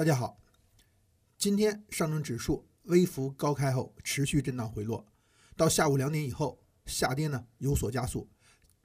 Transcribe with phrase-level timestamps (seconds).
[0.00, 0.40] 大家好，
[1.36, 5.06] 今天上证指数微幅高开后持续震荡回落，
[5.54, 8.26] 到下午两点以后下跌呢有所加速，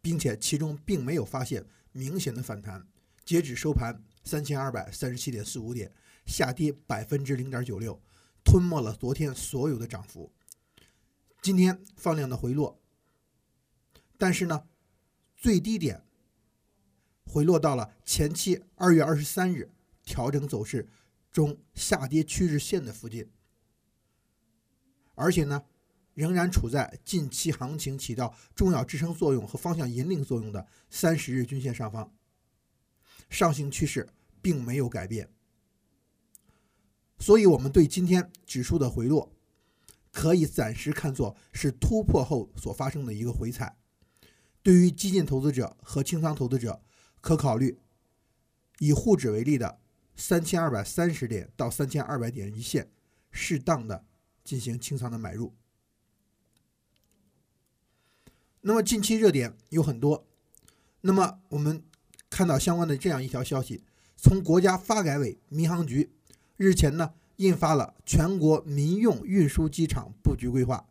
[0.02, 2.86] 并且其中并没有发现明显的反弹。
[3.24, 5.90] 截止收盘三千二百三十七点四五点，
[6.26, 7.98] 下跌百分之零点九六，
[8.44, 10.34] 吞没了昨天所有的涨幅。
[11.42, 12.78] 今天放量的回落，
[14.18, 14.66] 但是呢，
[15.38, 16.04] 最低点
[17.24, 19.72] 回落到了前期二月二十三日
[20.04, 20.90] 调整走势。
[21.36, 23.30] 中下跌趋势线的附近，
[25.16, 25.66] 而且呢，
[26.14, 32.16] 仍然处在近期行情起到重要支撑作用和方向引领作用的三十日均线上方，
[33.30, 34.08] 上行趋势
[34.42, 35.30] 并没有改变。
[37.20, 39.36] 所以，我们对今天指数的回落，
[40.14, 43.76] 可以暂时看作是突破后所发生的一个回踩。
[44.64, 46.82] 对于激进投资者和清仓投资者，
[47.20, 47.78] 可考虑
[48.80, 49.82] 以沪指为例的。
[50.16, 52.90] 三千二百三十点到三千二百点一线，
[53.32, 54.06] 适当的
[54.44, 55.54] 进行清仓的买入。
[58.62, 60.26] 那么近期热点有很多，
[61.02, 61.84] 那么我们
[62.30, 63.84] 看到相关的这样一条消息：
[64.16, 66.12] 从国家发改委、民航局
[66.58, 70.90] 日前呢印发了全国民用运输机场布局规划，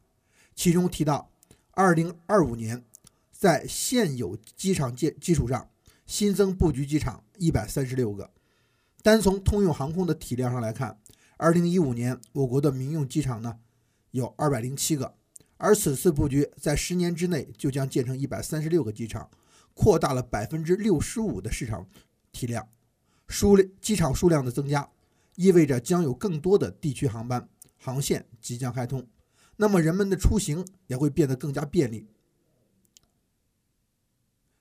[0.54, 1.32] 其中提到，
[1.72, 2.84] 二零二五年
[3.32, 5.68] 在现有机场建基础上
[6.06, 8.30] 新增布局机场一百三十六个。
[9.04, 10.98] 单从通用航空的体量上来看，
[11.36, 13.58] 二零一五年我国的民用机场呢
[14.12, 15.14] 有二百零七个，
[15.58, 19.28] 而此次布局在十年之内就将建成一百三十六个机场，
[19.74, 21.86] 扩大了百分之六十五的市场
[22.32, 22.66] 体量。
[23.28, 24.88] 数机场数量的增加，
[25.36, 29.06] 意味着将有更多的地区航班航线即将开通，
[29.56, 32.06] 那么人们的出行也会变得更加便利。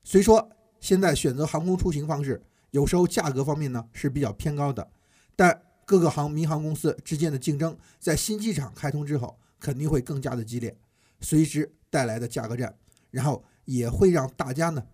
[0.02, 0.50] 虽说
[0.80, 2.44] 现在选择航空出行方式。
[2.74, 4.90] 有时候价格方面呢是比较偏高的，
[5.36, 10.76] 但各个航民航公司之间的竞争在新机场开通之后肯定会更加的激烈，
[11.20, 12.76] 随之带来的价格战，
[13.12, 14.84] 然后也会让大家呢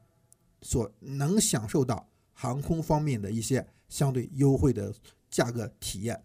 [0.61, 4.93] 所能享受到航空方面的一些相对优惠的
[5.31, 6.23] 价格体验，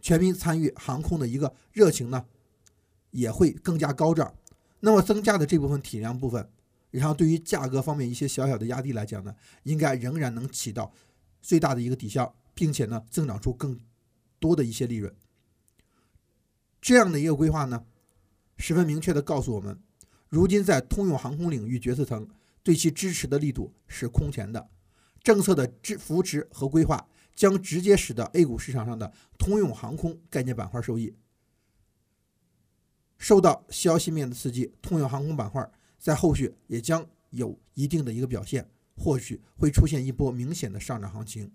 [0.00, 2.24] 全民参与航空的一个热情呢
[3.10, 4.34] 也会更加高涨，
[4.80, 6.50] 那么增加的这部分体量部分。
[6.90, 10.92] 然后，对于价格方面一些小小的压力来讲呢，应该仍然能起到
[11.40, 13.78] 最大的一个抵消，并且呢，增长出更
[14.40, 15.14] 多的一些利润。
[16.80, 17.84] 这样的一个规划呢，
[18.56, 19.80] 十分明确的告诉我们，
[20.28, 22.28] 如今在通用航空领域决策层
[22.64, 24.68] 对其支持的力度是空前的，
[25.22, 31.14] 政策的支扶持和规划将直接使得 A 股市场上的通用航空概念板块受益。
[33.16, 35.70] 受到消息面的刺激，通用航空板块。
[36.00, 41.52] 在后续也将有一定的一个表现，或许会出现一波明显的上涨行情。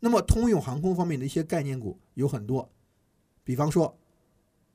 [0.00, 2.72] 那么，通用航空方面的一些概念股有很多，
[3.44, 3.96] 比方说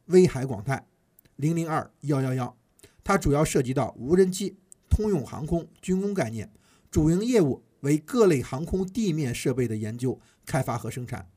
[0.05, 0.87] 威海广泰
[1.35, 2.55] 零零二幺幺幺，
[3.03, 4.55] 它主要涉及到无人机、
[4.89, 6.49] 通用航空、军工概念，
[6.89, 11.29] 主营业务为各类航空地面设备的研究、开发和生产。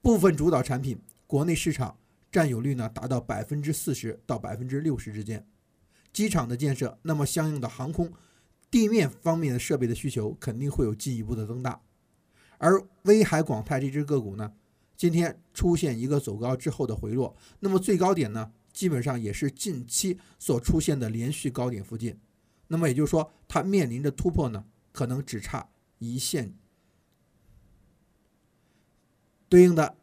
[0.00, 1.98] 部分主导产品国内市场
[2.30, 5.46] 占有率呢达到百分之四十到百分之六十之间。
[6.14, 8.10] 机场的建设，那么相应的航空
[8.70, 11.82] 地面方面的设备的需求肯定会有进一步的增大。
[12.56, 14.54] 而威海广泰这只个股呢，
[14.96, 22.16] 今天出现一个走高之后的回落，那么最高点呢，基本上也是近期所出现的连续高点附近。
[22.68, 26.54] 那么也就是说，它面临着突破呢，可能只差一线。
[29.48, 29.96] 对应的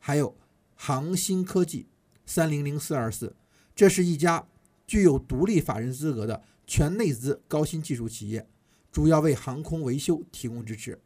[0.00, 0.36] 还有
[0.74, 1.86] 航新科技
[2.26, 3.36] 三零零四二四，
[3.76, 4.48] 这是一家。
[4.92, 8.46] 具有独立法人资格的全内资高新技术企业，
[8.90, 11.00] 主要为航空维修提供支持。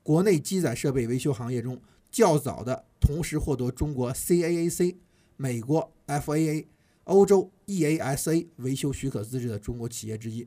[0.00, 4.94] 国内机载设备维修行业中较早的，同时获得中国 CAAC、
[5.36, 6.66] 美国 FAA、
[7.02, 10.46] 欧洲 EASA 维修许可资质的中国企业之一。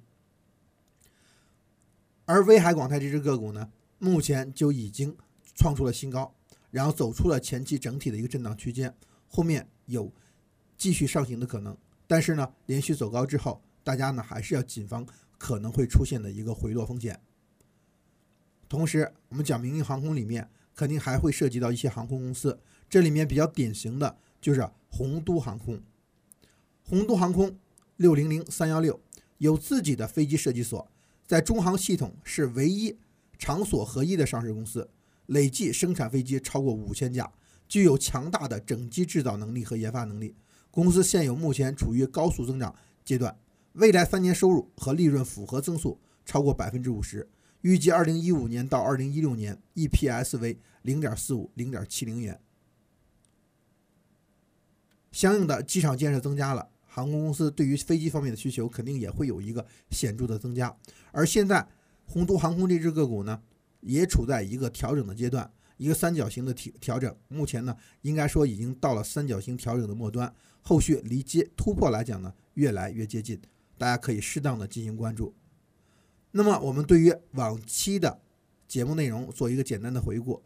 [2.24, 3.70] 而威海广泰这只个股呢，
[4.00, 5.18] 目前就已经
[5.54, 6.34] 创出了新高，
[6.72, 8.96] 然后走出了前期整体的一个震荡区间，
[9.28, 10.10] 后面有
[10.78, 11.76] 继续上行的可能。
[12.08, 15.06] 但是呢，连续走高之后，大家呢还是要谨防
[15.38, 17.20] 可能会出现的一个回落风险。
[18.68, 22.60] 同时，我们讲民营航空里面肯定还会涉及到一些航空公司，
[22.90, 25.82] 这里面比较典型的就是洪都航空。
[26.84, 27.58] 洪都航空
[27.98, 29.00] 六零零三幺六
[29.38, 30.92] 有自己的飞机设计所，
[31.26, 32.98] 在中航系统是唯一
[33.38, 34.90] 场所合一的上市公司，
[35.26, 37.32] 累计生产飞机超过五千架，
[37.68, 40.36] 具有强大的整机制造能力和研发能力。
[40.76, 42.76] 公司现有目前处于高速增长
[43.06, 43.34] 阶段，
[43.76, 47.30] 未来三年收入和利润复合增速超过百分之五十，
[47.62, 52.38] 预计二零一五年到二零一六年 EPS 为零点四五、零点七零元。
[55.14, 60.76] 相应的，机场建设增加了，航空公司对于飞机方面的需求肯定也会有一个显著的增加。
[61.14, 61.66] 而现在，
[62.06, 63.42] 宏都航空这只个股呢，
[63.80, 67.16] 也处在一个调整的阶段，一个三角形的调调整。
[67.28, 73.40] 目前呢，应该说已经到了三角形调整的末端，后续离接突破来讲呢，越来越接近，
[73.78, 75.34] 大家可以适当的进行关注。
[76.32, 78.20] 那么，我们对于往期的
[78.68, 80.42] 节目内容做一个简单的回顾。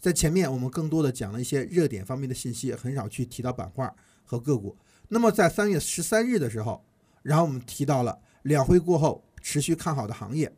[0.00, 3.92] 在前面，我们更多的讲了一些热点方面的信息，很少去提到板块
[4.24, 4.76] 和个股。
[5.08, 6.84] 那么在三月十三日的时候，
[7.22, 10.52] 然后我们提到了两会过后持续看好的行业，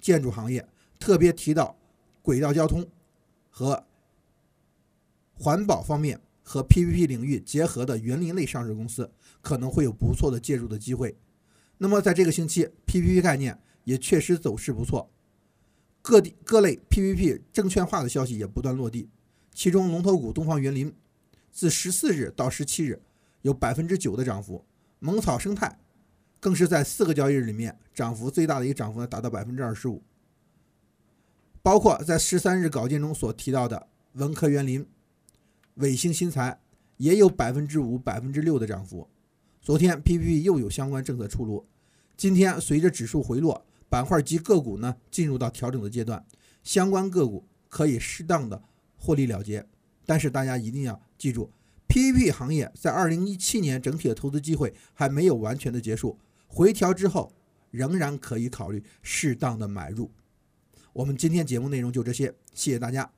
[0.00, 0.66] 建筑行业，
[0.98, 1.76] 特别提到
[2.20, 2.86] 轨道交通
[3.52, 3.84] 和
[5.34, 11.16] 环保方面和 PPP 领域结合的园林类上市公司可能会有不错的介入的机会。
[11.78, 15.10] 那么在这个星期，PPP 概念也确实走势不错。
[16.00, 19.08] 各地各类 PPP 证券化的消息也不断落地，
[19.52, 20.92] 其中龙头股东方园林
[21.50, 23.02] 自十四日到十七日
[23.42, 24.64] 有百分之九的涨幅，
[24.98, 25.78] 蒙草生态
[26.40, 30.02] 更是在四个交易日里面涨幅最大的一个涨幅呢达到百分之二十五，
[31.62, 34.84] 包括在十三日稿件中所提到的文科园林、
[35.74, 36.60] 伟星新材
[36.96, 39.08] 也有百分之五、百分之六的涨幅。
[39.60, 41.64] 昨天 PPP 又有相关政策出炉，
[42.16, 43.64] 今天随着指数回落。
[43.88, 46.24] 板块及个股呢进入到调整的阶段，
[46.64, 48.62] 相关个股可以适当的
[48.96, 49.66] 获利了结，
[50.06, 51.52] 但是大家一定要记住
[51.88, 57.34] ，PPP 行业在二零一七年整体的投资机会还没有完全的结束，回调之后
[57.70, 60.10] 仍然可以考虑适当的买入。
[60.92, 63.10] 我们今天节目内容就这些，谢谢大家，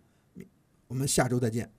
[0.87, 1.71] 我们下周再见。